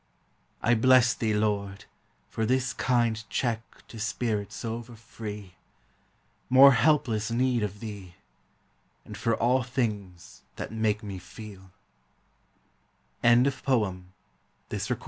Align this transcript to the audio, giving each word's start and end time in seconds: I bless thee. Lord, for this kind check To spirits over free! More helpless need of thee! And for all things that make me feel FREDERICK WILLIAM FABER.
I 0.63 0.73
bless 0.73 1.13
thee. 1.13 1.35
Lord, 1.35 1.85
for 2.27 2.43
this 2.43 2.73
kind 2.73 3.23
check 3.29 3.83
To 3.89 3.99
spirits 3.99 4.65
over 4.65 4.95
free! 4.95 5.53
More 6.49 6.71
helpless 6.71 7.29
need 7.29 7.61
of 7.61 7.81
thee! 7.81 8.15
And 9.05 9.15
for 9.15 9.35
all 9.35 9.61
things 9.61 10.41
that 10.55 10.71
make 10.71 11.03
me 11.03 11.19
feel 11.19 11.69
FREDERICK 13.21 13.67
WILLIAM 13.67 14.07
FABER. 14.71 14.99